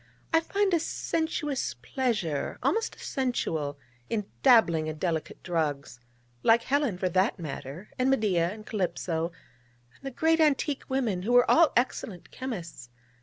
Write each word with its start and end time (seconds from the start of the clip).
I 0.33 0.39
find 0.39 0.73
a 0.73 0.79
sensuous 0.79 1.75
pleasure, 1.75 2.57
almost 2.63 2.95
a 2.95 2.99
sensual, 2.99 3.77
in 4.09 4.25
dabbling 4.41 4.87
in 4.87 4.97
delicate 4.97 5.43
drugs 5.43 5.99
like 6.41 6.63
Helen, 6.63 6.97
for 6.97 7.07
that 7.09 7.37
matter, 7.37 7.87
and 7.99 8.09
Medea, 8.09 8.49
and 8.51 8.65
Calypso, 8.65 9.31
and 9.95 10.01
the 10.03 10.09
great 10.09 10.39
antique 10.39 10.89
women, 10.89 11.21
who 11.21 11.33
were 11.33 11.51
all 11.51 11.71
excellent 11.77 12.31
chymists. 12.31 12.89